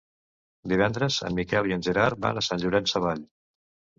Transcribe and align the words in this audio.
Divendres 0.71 1.17
en 1.27 1.35
Miquel 1.41 1.69
i 1.71 1.75
en 1.77 1.85
Gerard 1.87 2.21
van 2.25 2.41
a 2.41 2.45
Sant 2.47 2.63
Llorenç 2.63 2.95
Savall. 2.95 3.23